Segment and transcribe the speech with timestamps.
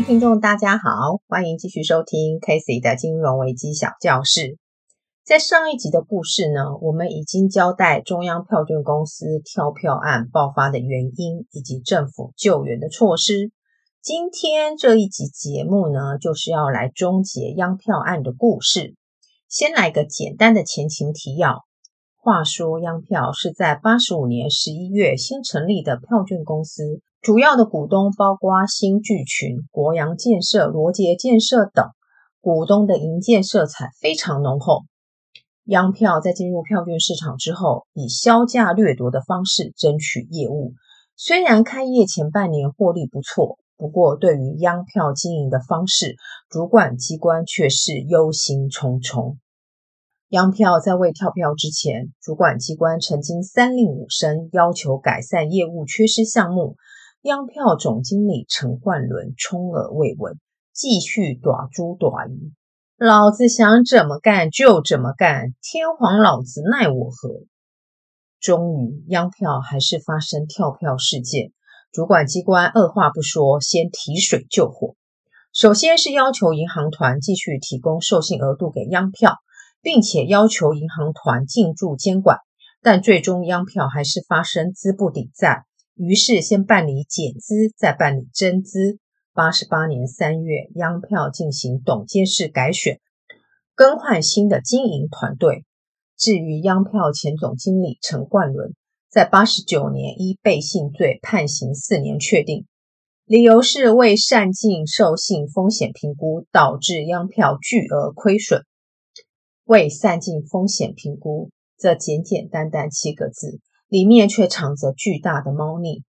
[0.00, 4.56] 位听众，大家好，欢迎继续收听 Casey 的金融危机小教室。
[5.26, 13.52] 在上一集的故事呢，我们已经交代中央票券公司跳票案爆发的原因以及政府救援的措施。
[14.00, 18.94] 今天这一集节目呢，就是要来终结央票案的故事。
[19.50, 21.66] 先来个简单的前情提要。
[22.16, 31.90] 话说，央票是在八十五年十一月新成立的票券公司，主要的股东包括新巨群、国阳建设、罗杰建设等，
[32.40, 34.84] 股东的营建色彩非常浓厚。
[35.64, 40.72] 央票在进入票券市场之后，以削价掠夺的方式争取业务。
[41.14, 46.16] 虽然开业前半年获利不错，不过对于央票经营的方式，
[46.48, 49.36] 主管机关却是忧心忡忡。
[50.30, 56.76] 央票在未跳票之前，主管机关曾经三令五申要求改善业务缺失项目。
[57.22, 60.38] 央票总经理陈冠伦充耳未闻，
[60.72, 62.52] 继续大猪大姨，
[62.96, 67.44] 老子想怎么干就怎么干，天皇老子奈我何？
[68.40, 71.52] 终于，央票还是发生跳票事件，
[71.92, 74.94] 主管机关二话不说，先提水救火。
[75.52, 79.36] 首先是要求银行团继续提供授信额度给央票。
[79.82, 82.40] 并且要求银行团进驻监管，
[82.82, 85.64] 但最终央票还是发生资不抵债，
[86.02, 88.98] 于是先办理减资，再办理增资。
[89.34, 93.00] 八十八年三月，央票进行董监事改选，
[93.74, 95.66] 更换新的经营团队。
[96.16, 98.74] 至于央票前总经理陈冠伦，
[99.10, 102.64] 在八十九年依背信罪判刑四年确定，
[103.26, 108.62] 理由是未善尽授信风险评估，导致央票巨额亏损。
[109.64, 113.60] 未善尽风险评估，这简简单单七个字，
[113.90, 116.04] 里面却藏着巨大的猫腻。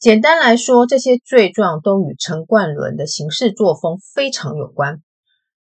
[0.00, 5.02] 简单来说，这些罪状都与陈冠伦的行事作风非常有关。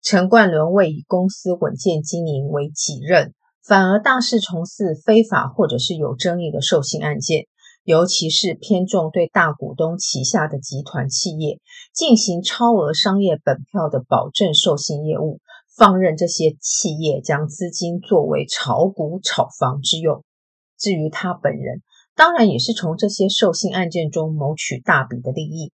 [0.02, 3.32] 陈冠伦未以公司稳健经营为己任，
[3.66, 7.46] 反而大肆从事非法或者是有争议的授信案件，
[7.82, 11.60] 尤其是偏重对大股东旗下的集团企业
[11.94, 15.40] 进行超额商业本票的保证授信业务。
[15.76, 20.22] 放任这些企业将资金作为炒股炒房之用，
[20.84, 21.80] 至于他本人，
[22.14, 25.72] 当然也是从这些授信案件中谋取大笔的利益。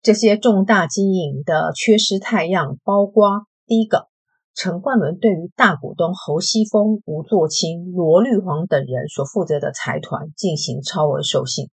[0.00, 4.06] 这些重大经营的缺失态样，包括第一个，
[4.54, 11.66] 陈冠伦对于大股东侯西峰、吴作清、罗绿黄等人所负责的财团进行超额授信，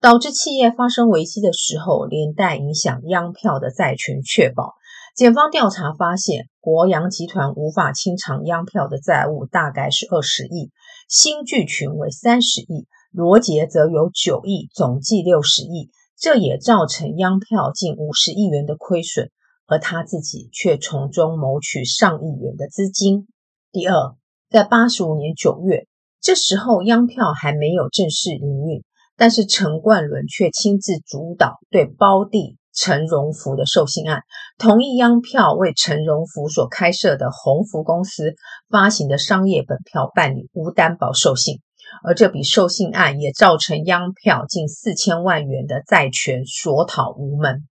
[0.00, 4.72] 导致企业发生危机的时候，连带影响央票的债权确保。
[5.14, 10.70] 检方调查发现，国阳集团无法清偿央票的债务，大概是二十亿；
[11.08, 15.90] 新剧群为三十亿，罗杰则有九亿，总计六十亿。
[16.16, 19.30] 这也造成央票近五十亿元的亏损，
[19.66, 23.26] 而他自己却从中谋取上亿元的资金。
[23.72, 24.14] 第二，
[24.48, 25.86] 在八十五年九月，
[26.20, 28.84] 这时候央票还没有正式营运，
[29.16, 32.56] 但是陈冠伦却亲自主导对胞弟。
[32.74, 34.22] 陈荣福的授信案，
[34.58, 38.34] 同意央票为陈荣福所开设的鸿福公司
[38.68, 41.60] 发行的商业本票办理无担保授信，
[42.02, 47.66] 而这笔授信案也造成央票近四千万元的债权索讨无门。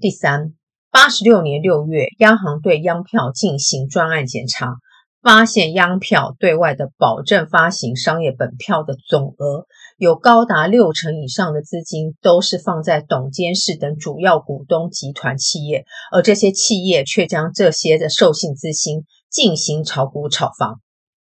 [0.00, 0.52] 第三，
[0.90, 4.76] 八十六年六月，央行对央票进行专案检查。
[5.22, 9.64] 发现央票对外的保证发行商业本票的总额，
[9.96, 20.80] 有高达六成以上的资金都是放在董监事等主要股东集团企业，而这些企业却将这些的授信资金进行炒股炒房。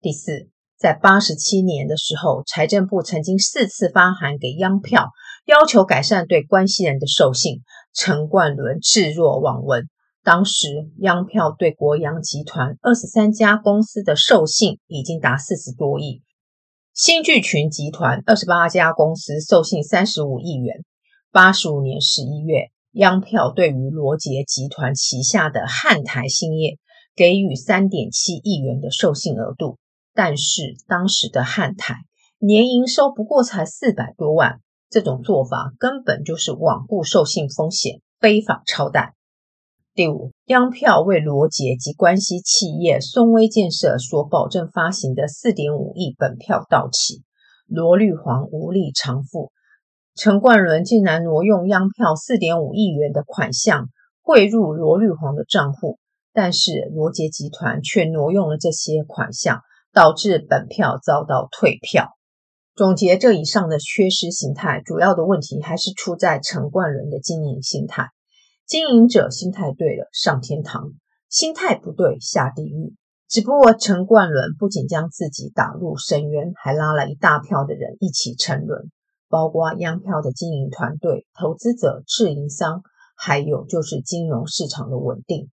[0.00, 0.48] 第四，
[0.78, 5.10] 在八十七年的时候，财政部曾经四次发函给央票，
[5.46, 7.60] 要求改善对关系人的授信，
[7.92, 9.88] 陈冠伦置若罔闻。
[10.22, 16.22] 当时央票对国阳集团二十三家公司的授信已经达四十多亿，
[16.94, 20.84] 新巨群集团二十八家公司授信三十五亿元。
[21.32, 26.78] 八十五年十一月，央票对于罗杰集团旗下的汉台兴业
[27.16, 29.78] 给予三点七亿元的授信额度，
[30.14, 31.96] 但是当时的汉台
[32.38, 39.14] 年营收不过才四百多万，这种做法根本就是罔顾授信风险，非法超贷。
[39.96, 47.22] 第五，央票为罗杰及关系企业松威建设所保证发行的四点五亿本票到期，
[47.68, 49.52] 罗绿黄无力偿付，
[50.16, 53.86] 陈冠伦竟然挪用央票四点五亿元的款项
[54.20, 56.00] 汇入罗绿黄的账户，
[56.32, 59.60] 但是罗杰集团却挪用了这些款项，
[59.92, 62.08] 导致本票遭到退票。
[62.74, 68.08] 总结这以上的缺失形态，主要的问题还是出在陈冠伦的经营心态。
[68.66, 70.94] 经营者心态对了，上天堂；
[71.28, 72.94] 心态不对，下地狱。
[73.28, 78.90] 只不过陈冠伦不仅将自己打入深渊，还拉了一大票的人一起沉沦，
[79.28, 82.82] 包括央票的经营团队、投资者、自营商，
[83.16, 85.50] 还有就是金融市场的稳定。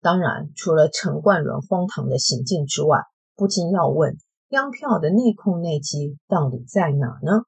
[0.00, 3.00] 当然，除了陈冠伦荒唐的行径之外，
[3.34, 4.16] 不禁要问：
[4.50, 7.42] 央票的内控内基到底在哪呢？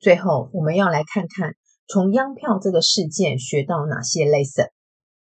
[0.00, 1.54] 最后，我们要来看看
[1.90, 4.68] 从央票这个事件学到哪些 lesson。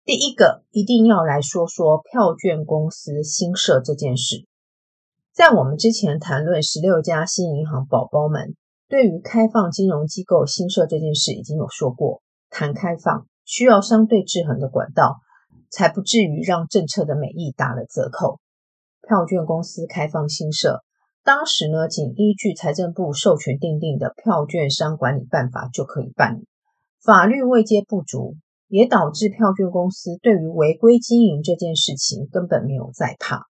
[0.04, 4.44] 第一个，一定要来说说票券公司新设这件事。
[5.32, 8.56] 在我们之前谈论十六家新银行宝宝们
[8.88, 15.20] 对于开放金融机构新设这件事，已经有说过，谈开放需要相对制衡的管道，
[15.70, 18.40] 才不至于让政策的美意打了折扣。
[19.06, 20.82] 票券公司开放新设。
[21.28, 26.46] 当时呢，仅依据财政部授权订定的票券商管理办法就可以办理，
[27.04, 28.36] 法律位阶不足，
[28.66, 33.42] 也导致票券公司对于违规经营这件事情根本没有在怕，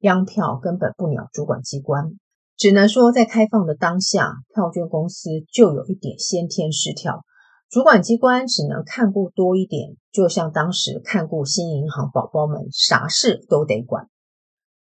[0.00, 2.10] 央票根本不鸟主管机关，
[2.58, 7.24] 只能说在开放的当下，票券公司就有一点先天失调，
[7.70, 14.10] 主管机关只能看顾多一点，就像当时看顾新银行宝宝们，啥事都得管。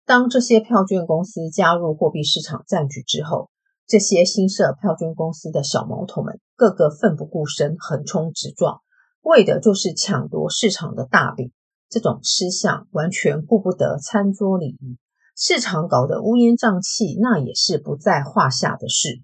[0.05, 3.49] 当这些票券公司加入货币市场战局之后，
[3.87, 8.81] 这些新设票券公司的小毛头们个个奋不顾身、横冲直撞，
[9.21, 11.51] 为的就是抢夺市场的大饼。
[11.89, 14.97] 这种吃相完全顾不得餐桌礼仪，
[15.37, 19.21] 市场搞得乌烟瘴气，那也是不在话下的事。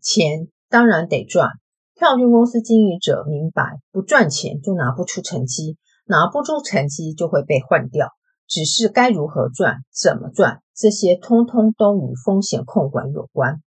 [0.00, 1.50] 钱当然得赚，
[1.94, 5.76] 票券公司经营者明白，不赚钱就拿不出成绩，
[6.06, 8.08] 拿不出成绩就会被换掉。
[8.46, 13.62] 只是该如何赚、怎么赚，这些通通都与风险控管有关。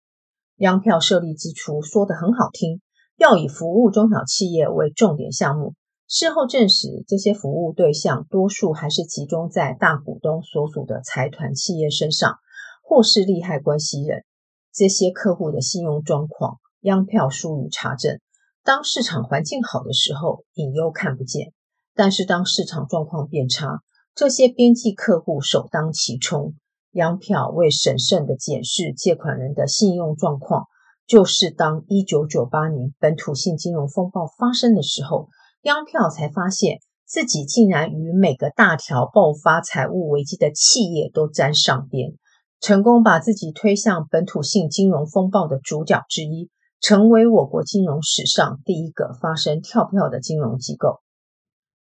[0.58, 2.82] 央票设立之初说得很好听，
[3.18, 5.74] 要以服务中小企业为重点项目。
[6.08, 12.36] 事后证实，这些服务对象多数还是集中在大股东所属的财团企业身上，
[12.84, 14.24] 或是利害关系人。
[14.72, 18.20] 这些客户的信用状况，央票疏于查证。
[18.64, 21.52] 当市场环境好的时候，隐忧看不见；
[21.96, 23.82] 但是当市场状况变差，
[24.16, 26.54] 这些边际客户首当其冲，
[26.92, 30.68] 央票为审慎地检视借款人的信用状况，
[31.08, 35.30] 就是当一九九八年本土性金融风暴发生的时候，
[35.64, 36.78] 央票才发现
[37.08, 42.14] 自己竟然与每个大条爆发财务危机的企业都沾上边，
[42.60, 51.00] 成功把自己推向本土性金融风暴的主角之一，成为我国金融史上第一个发生跳票的金融机构。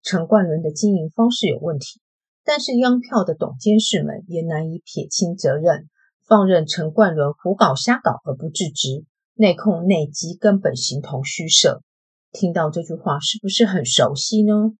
[0.04, 2.02] 陈冠伦的经营方式有问题。
[2.50, 5.90] 但是央票的董监事们也难以撇清责任，
[6.26, 9.04] 放任陈冠伦胡搞瞎搞而不制止，
[9.34, 11.82] 内控内基根本形同虚设。
[12.32, 14.72] 听到这句话是不是很熟悉呢？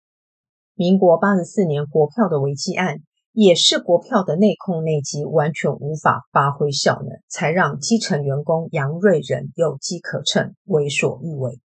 [0.74, 3.00] 民国八十四年国票的危机案，
[3.32, 11.60] 也是国票的内控内基完全无法发挥效能，才让基层员工杨瑞仁有机可乘，为所欲为。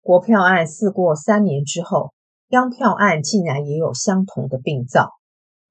[0.00, 2.14] 国票案事过三年之后，
[2.48, 5.10] 央票案竟然也有相同的病灶。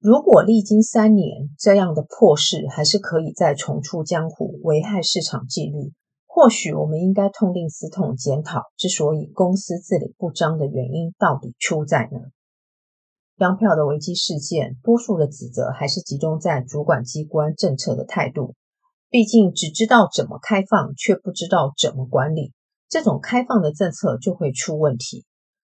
[0.04, 5.94] 如果历经三年，这样的破事还是可以再重出江湖，危害市场纪律，
[6.28, 12.20] 或许我们应该痛定思痛，检讨之所以公司治理不彰的原因到底出在哪？
[13.38, 18.56] 央票的危机事件，多数的指责还是集中在主管机关政策的态度。
[19.10, 22.52] 毕竟只知道怎么开放，却不知道怎么管理，
[22.90, 25.24] 这种开放的政策就会出问题。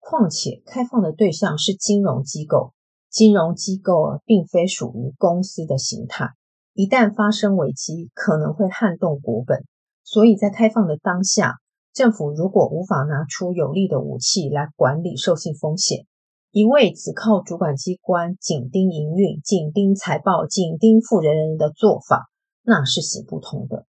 [0.01, 2.73] 况且，开放的对象是金融机构。
[3.17, 6.29] 金融机构并非属于公司的形态，
[6.75, 9.65] 一旦发生危机，可能会撼动国本。
[10.03, 11.55] 所以在开放的当下，
[11.95, 16.05] 政府如果无法拿出有力的武器来管理授信风险，
[16.51, 22.27] 一味只靠主管机关紧盯营运、紧盯财报、紧盯富人人的做法，
[22.61, 23.87] 那是行不通的。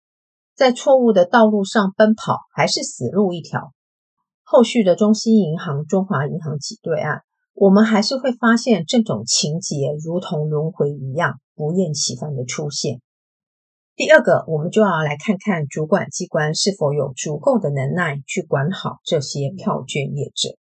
[0.53, 3.72] 在错误的道路上奔跑，还是死路一条。
[4.44, 7.22] 后续的中西银行、中华银行挤兑案。
[7.53, 13.00] 我们还是会发现这种情节如同轮回一样不厌其烦的出现。
[13.95, 20.57] 第二个，我们就要来看看主管机关是否有足够的能耐去管好这些票券业者。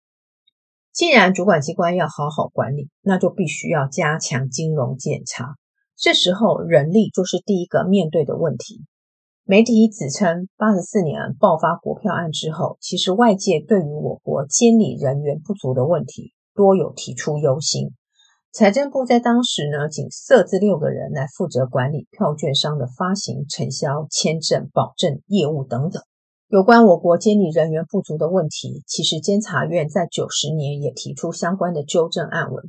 [0.93, 5.55] 既然主管机关要好好管理，那就必须要加强金融检查。
[5.97, 8.85] 这时候，人力就是第一个面对的问题。
[9.43, 16.33] 媒体指称，八十四年爆发国票案之后，其实外界对于我国监理人员不足的问题。
[16.57, 17.91] 多有提出忧心，
[18.51, 26.01] 财政部在当时呢，仅设置六个人来负责管理票券商的发行、承销、签证、保证业务等等。
[26.47, 32.65] 有关我国监理人员不足的问题，其实监察院在九十年也提出相关的纠正案文。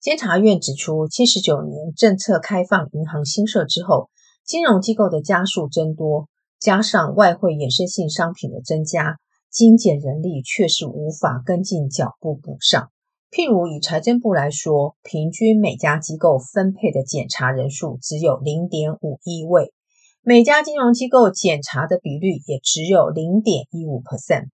[0.00, 4.08] 监察院指出，七十九年政策开放银行新设之后，
[4.44, 6.28] 金融机构的家数增多，
[6.60, 9.16] 加上外汇衍生性商品的增加，
[9.50, 12.90] 精简人力确实无法跟进脚步补上。
[13.36, 19.74] 譬如以财政部来说，平均每家机构分配的检查人数只有零点五一位。
[20.22, 24.46] 每家金融机构检查的比率也只有零点一五 percent，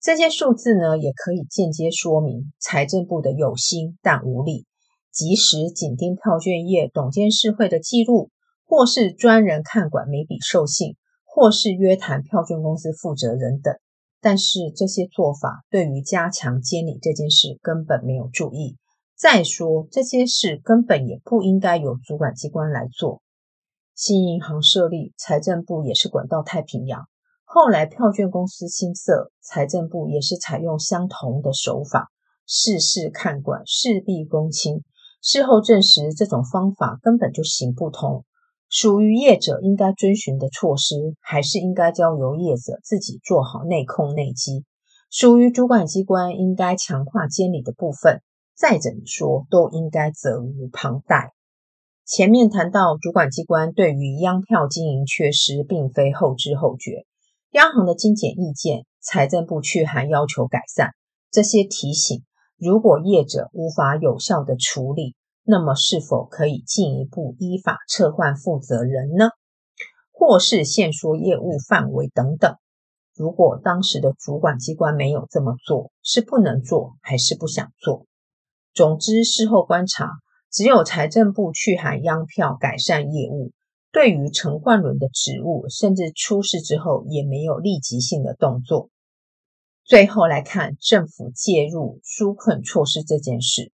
[0.00, 4.64] 这些数字呢，也可以间接说明财政部的有心但无力，
[5.10, 8.30] 即使紧盯票券业董监事会的记录，
[8.64, 10.94] 或是专人看管每笔授信，
[11.24, 13.74] 或是约谈票券公司负责人等，
[14.24, 18.78] 但是这些做法对于加强监理这件事根本没有注意。
[19.14, 23.20] 再说这些事根本也不应该由主管机关来做。
[23.94, 27.06] 新银行设立，财政部也是管到太平洋。
[27.44, 32.08] 后来票券公司新设，财政部也是采用相同的手法，
[32.46, 34.82] 事事看管，事必躬亲。
[35.20, 38.24] 事后证实，这种方法根本就行不通。
[38.68, 44.64] 属于业者应该遵循的措施，还是应该交由业者自己做好内控内稽。
[45.10, 48.20] 属于主管机关应该强化监理的部分，
[48.56, 51.32] 再怎么说都应该责无旁贷。
[52.04, 57.06] 前面谈到，主管机关对于央票经营缺失，并非后知后觉。
[57.52, 60.90] 央行的精简意见，财政部去函要求改善，
[61.30, 62.24] 这些提醒，
[62.58, 69.28] 如果业者无法有效的处理，那么是否可以进一步依法撤换负责人呢？
[70.10, 72.56] 或是限缩业务范围等等？
[73.14, 78.06] 如果当时的主管机关没有这么做，是不能做，还是不想做？
[78.72, 80.10] 总之，事后观察。
[80.50, 83.50] 只有财政部去函央票改善业务，
[83.90, 88.88] 对于陈冠伦的职务，甚至出事之后也没有立即性的动作。
[89.84, 93.72] 最后来看政府介入纾困措施这件事，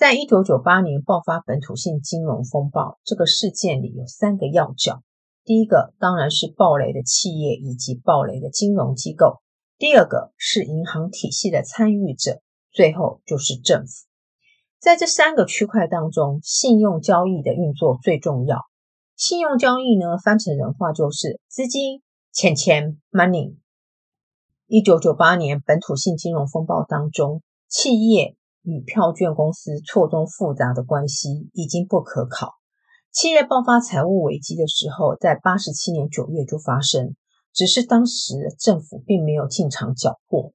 [0.00, 5.02] 在一九九八年爆发本土性金融风暴这个事件里，有三个要角：
[5.44, 9.42] 第一个当然是暴雷的企业以及暴雷的金融机构；
[9.76, 12.40] 第二个是银行体系的参与者；
[12.72, 14.06] 最后就是政府。
[14.78, 18.62] 在这三个区块当中，信用交易的运作最重要。
[19.16, 22.00] 信用交易呢，翻成人话就是资金、
[22.32, 23.56] 钱钱 （money）。
[24.66, 32.54] 一九九八年本土性金融风暴当中，企业与票券公司错综复杂的关系已经不可考。
[33.12, 37.16] 七月爆发财务危机的时候，在八十七年九月就发生，
[37.52, 40.52] 只是当时政府并没有进场缴获。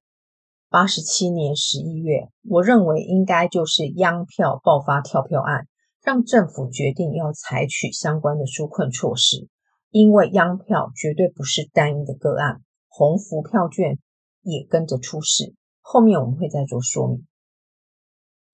[0.68, 5.66] 八十七年十一月，我认为应该就是央票爆发跳票案，
[6.02, 9.48] 让政府决定要采取相关的纾困措施。
[9.90, 13.98] 因为央票绝对不是单一的个案，鸿福票券
[14.42, 15.54] 也跟着出事。
[15.80, 17.26] 后面我们会再做说明。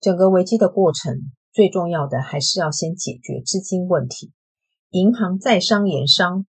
[0.03, 4.33] 整个危机的过程，最重要的还是要先解决资金问题。
[4.89, 6.45] 银行在商言商。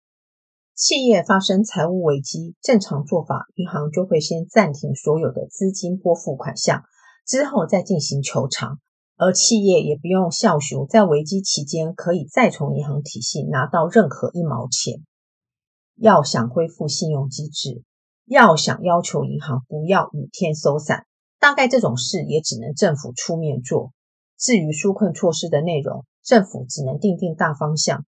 [0.74, 6.82] 企业发生财务危机，正常做法，银行就会先暂停所有的资金拨付款项，
[7.24, 8.80] 之后再进行求偿。
[9.16, 14.94] 而企业也不用肖想在危机期间可以再从银行体系拿到任何一毛钱。
[15.94, 17.84] 要想恢复信用机制，
[18.24, 21.06] 要想要求银行不要雨天收伞，
[21.44, 23.92] 大概这种事也只能政府出面做。
[24.38, 28.06] 至于纾困措施的内容，政府只能定定大方向。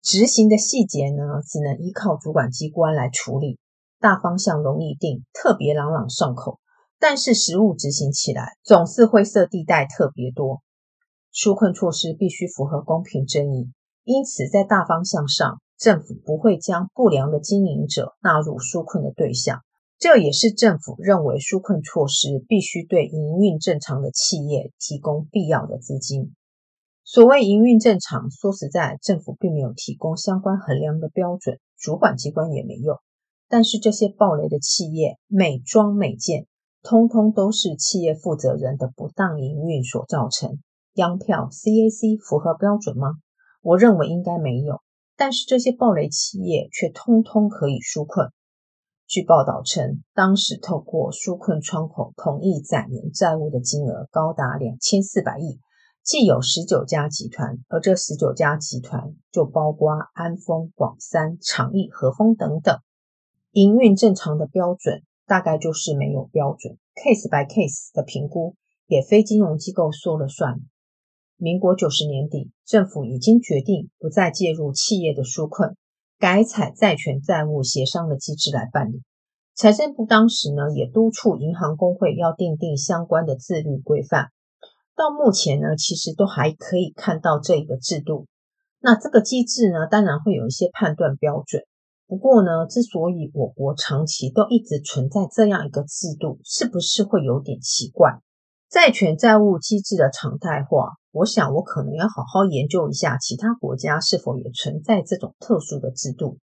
[0.00, 3.58] 执行的细节呢，只能依靠主管机关来处理。
[4.00, 6.60] 大方向容易定，特别朗朗上口，
[6.98, 10.62] 但是实务执行起来总是灰色地带特别多。
[11.30, 13.70] 纾困措施必须符合公平正义，
[14.04, 19.60] 因此在大方向上，政府不会将不良的经营者纳入纾困的对象。
[19.98, 26.34] 这也是政府认为纾困措施必须对营运正常的企业提供必要的资金。
[27.02, 33.00] 所谓营运正常，说实在，政府并没有提供相关衡量的标准，主管机关也没有。
[33.48, 36.46] 但是这些暴雷的企业，每桩每件，
[36.82, 40.58] 通通都是企业负责人的不当营运所造成。
[40.94, 43.08] 央票 CAC 符合标准吗？
[43.62, 44.80] 我认为应该没有。
[45.16, 48.30] 但是这些暴雷企业却通通可以纾困。
[49.08, 55.58] 据报道称，当时透过纾困窗口同意展延债务的金额高达两千四百亿。
[56.02, 62.78] 既有十九家集团，而这十九家集团就包括安丰、广三、长益、和丰等等。
[63.52, 70.60] 营运正常的标准大概就是没有标准，case by case 的评估也非金融机构说了算。
[71.38, 75.76] 民国九十年底，政府已经决定不再介入企业的纾困，
[76.18, 79.02] 改采债权债务协商的机制来办理。
[79.54, 84.30] 财政部当时呢也督促银行公会要订定相关的自律规范。
[84.96, 88.26] 到目前呢，其实都还可以看到这一个制度。
[88.80, 91.62] 那这个机制呢，当然会有一些判断标准。
[92.08, 98.18] 不过呢，之所以我国长期都一直存在这样一个制度，是不是会有点奇怪？
[98.68, 106.38] 债权债务机制的常态化，我想我可能要好好研究一下，其他国家是否也存在这种特殊的制度。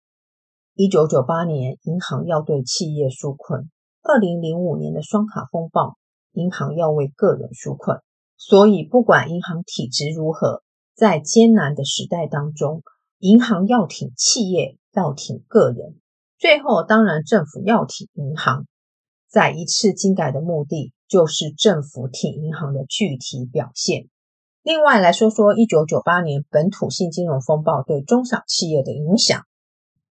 [0.74, 3.64] 一九九八年，银行要对企业纾困；
[4.00, 5.96] 二零零五年的双卡风暴，
[6.34, 7.98] 银行要为个人纾困。
[8.36, 10.62] 所以，不管银行体质如何，
[10.94, 12.84] 在艰难的时代当中，
[13.18, 15.96] 银行要挺企业，要挺个人。
[16.38, 18.66] 最后，当然政府要挺银行。
[19.28, 24.08] 再一次金改的目的，就是政府挺银行的具体表现。
[24.62, 29.44] 另外来说说，一九九八年本土性金融风暴对中小企业的影响。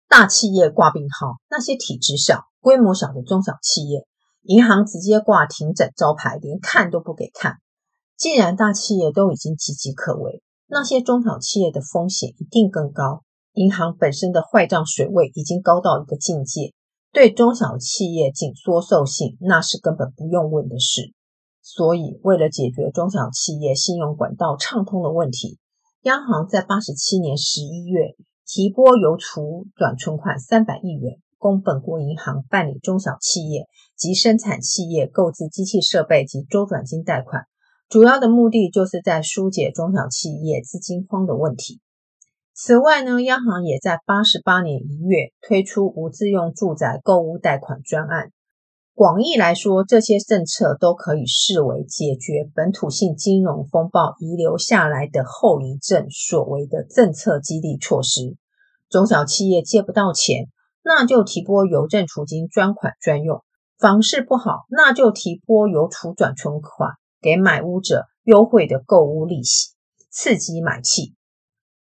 [0.08, 4.08] 大企业挂病号，那些体制小、规模小的中小企业，
[4.42, 7.58] 银行直接挂停诊招牌，连看都不给看。
[8.18, 13.22] 既然大企业都已经岌岌可危，那些中小企业的风险一定更高。
[13.54, 16.74] 银行本身的坏账水位已经高到一个境界，
[17.12, 21.14] 对中小企业紧缩授信，那是根本不用问的事。
[21.72, 25.60] 所以，为了解决中小企业信用管道畅通的问题，
[26.02, 37.44] 央行在八十七年十一月提拨邮储转存款三百亿元，供本国银行办理中小企业及生产企业购置机器设备及周转金贷款。
[37.88, 41.80] 主要的目的就是在疏解中小企业资金荒的问题。
[42.56, 48.32] 此外呢，央行也在八十八年一月推出无自用住宅购物贷款专案。
[49.00, 58.36] 广义来说，这些政策都可以视为解决本土性金融风暴遗留下来的后遗症所谓的政策激励措施。
[58.90, 60.50] 中小企业借不到钱，
[60.84, 63.38] 那就提拨邮政储金专款专用；
[63.78, 66.90] 房市不好，那就提拨邮储转存款。
[67.22, 69.70] 给买屋者优惠的购屋利息，
[70.12, 71.16] 刺激买气。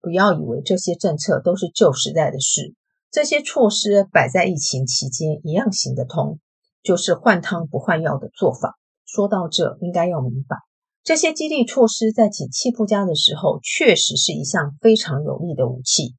[0.01, 2.73] 不要以为这些政策都是旧时代的事，
[3.11, 6.39] 这些措施摆在疫情期间一样行得通，
[6.83, 8.77] 就是换汤不换药的做法。
[9.05, 10.57] 说到这，应该要明白，
[11.03, 16.15] 这些激励措施在景气不佳的时候，确实是一项非常有力的武器。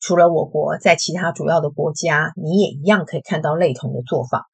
[0.00, 4.44] 除了我国，在其他主要的国家，你也一样可以看到类同的做法。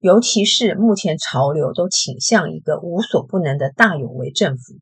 [0.00, 4.74] 尤其是目前潮流都倾向一个无所不能的大有为政府，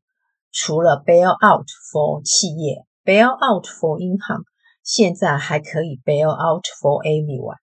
[0.51, 4.43] 除了 bail out for 企业，bail out for 银行，
[4.83, 7.57] 现在还可以 bail out for everyone。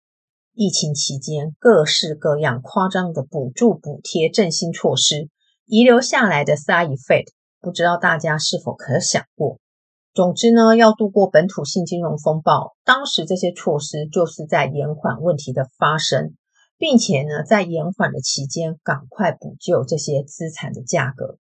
[0.55, 5.29] 疫情期间，各式各样夸张的补助补贴振兴措施
[5.67, 9.59] 遗留下来的 side effect，不知道大家是否可想过？
[10.15, 16.35] 总之呢，要度过本土性金融风暴，当时这些措施就是在延缓问题的发生。
[16.77, 21.39] 并且呢，在延缓的期间，赶快补救这些资产的价格。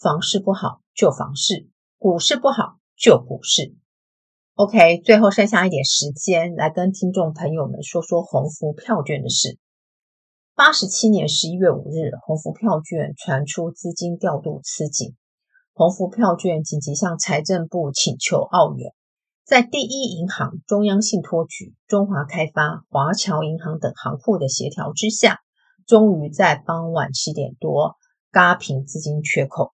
[0.00, 1.68] 房市不好，就房市；
[1.98, 3.74] 股市不好，就股市。
[4.62, 9.58] OK，最后剩下一点时间，来跟听众朋友们说说鸿福票券的事。
[10.54, 15.14] 八十七年十一月五日，鸿福票券传出资金调度吃紧，
[15.72, 18.92] 鸿福票券紧急向财政部请求澳元。
[19.46, 25.38] 在第一银行、中央信托局、中华开发、华侨银行等行库的协调之下，
[25.86, 27.96] 终于在傍晚七点多
[28.30, 29.72] 嘎平资金缺口。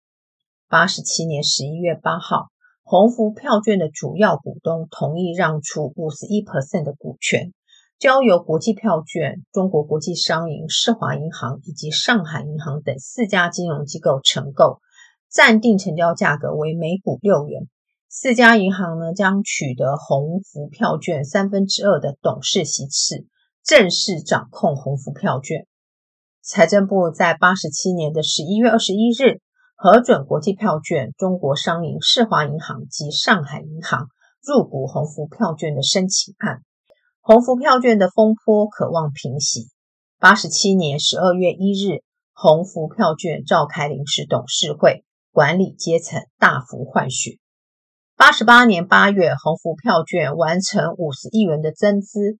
[0.68, 2.48] 八十七年十一月八号，
[2.92, 7.54] 宏福票券的主要股东同意让出五十一 percent 的股权，
[7.98, 14.82] 交由国际票券、中国国际商银、世华银行以及上海银行等四家金融机构承购，
[15.30, 17.66] 暂定成交价格为每股六元。
[18.10, 23.24] 四家银行呢，将取得宏福票券三分之二的董事席次，
[23.64, 25.66] 正式掌控宏福票券。
[26.42, 29.40] 财政部在八十七年的十一月二十一日
[29.84, 34.06] 核准国际票券、中国商银、世华银行及上海银行
[34.40, 36.60] 入股鸿福票券的申请案。
[37.20, 39.70] 鸿福票券的风波可望平息。
[40.20, 47.38] 八十七年十二月一日，鸿福票券召开临时董事会，管理阶层大幅换血。
[48.16, 52.38] 八十八年八月，鸿福票券完成五十亿元的增资，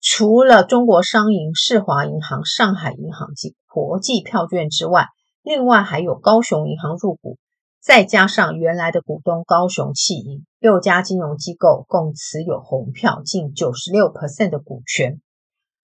[0.00, 5.06] 除了中国商银、世华银行、上海银行及国际票券之外，
[5.42, 7.36] 另外还有高雄银行入股，
[7.80, 15.20] 再加上原来的股东高雄汽银，六家金融机构共持有红票近九十六 percent 的股权。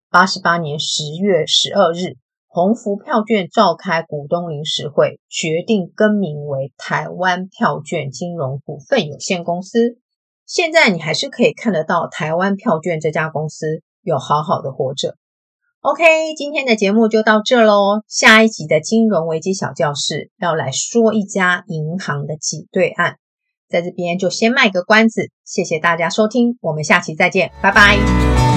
[0.10, 2.18] 八十八年十月十二日。
[2.56, 9.98] 鸿福票券召开股东临时会，决定更名为台湾票券金融股份有限公司。
[10.46, 15.16] 现在你还是可以看得到台湾票券这家公司有好好的活着。
[15.84, 18.04] OK，今天的节目就到这喽。
[18.08, 23.18] 下一集的金融危机小教室要来说一家银行的挤兑案，
[23.68, 25.30] 在这边就先卖个关子。
[25.44, 28.53] 谢谢大家收听，我们下期再见，拜拜。